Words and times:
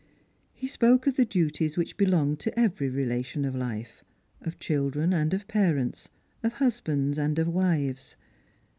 He 0.55 0.65
spoke 0.65 1.05
of 1.05 1.15
the 1.15 1.25
duties 1.25 1.77
which 1.77 1.95
belong 1.95 2.35
to 2.37 2.59
every 2.59 2.89
relation 2.89 3.45
of 3.45 3.53
life; 3.53 4.03
of 4.41 4.57
children 4.57 5.13
and 5.13 5.31
of 5.31 5.47
parents, 5.47 6.09
of 6.41 6.53
husbands 6.53 7.19
and 7.19 7.37
of 7.37 7.47
wives. 7.47 8.15